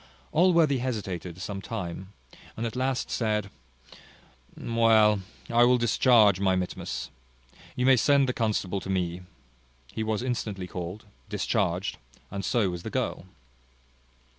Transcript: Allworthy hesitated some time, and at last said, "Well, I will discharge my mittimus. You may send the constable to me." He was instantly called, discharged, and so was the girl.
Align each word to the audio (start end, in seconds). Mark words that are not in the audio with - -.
Allworthy 0.31 0.79
hesitated 0.79 1.39
some 1.39 1.61
time, 1.61 2.11
and 2.57 2.65
at 2.65 2.75
last 2.75 3.11
said, 3.11 3.51
"Well, 4.57 5.21
I 5.47 5.63
will 5.63 5.77
discharge 5.77 6.39
my 6.39 6.55
mittimus. 6.55 7.11
You 7.75 7.85
may 7.85 7.97
send 7.97 8.27
the 8.27 8.33
constable 8.33 8.79
to 8.81 8.89
me." 8.89 9.21
He 9.93 10.01
was 10.03 10.23
instantly 10.23 10.65
called, 10.65 11.05
discharged, 11.29 11.99
and 12.31 12.43
so 12.43 12.71
was 12.71 12.81
the 12.81 12.89
girl. 12.89 13.27